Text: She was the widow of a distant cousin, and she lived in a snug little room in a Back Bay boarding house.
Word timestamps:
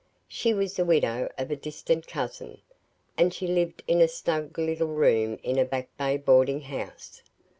She 0.27 0.51
was 0.51 0.77
the 0.77 0.83
widow 0.83 1.29
of 1.37 1.51
a 1.51 1.55
distant 1.55 2.07
cousin, 2.07 2.59
and 3.19 3.31
she 3.31 3.45
lived 3.45 3.83
in 3.87 4.01
a 4.01 4.07
snug 4.07 4.57
little 4.57 4.87
room 4.87 5.37
in 5.43 5.59
a 5.59 5.63
Back 5.65 5.95
Bay 5.95 6.17
boarding 6.17 6.61
house. 6.61 7.21